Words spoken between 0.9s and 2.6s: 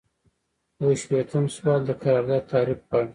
شپیتم سوال د قرارداد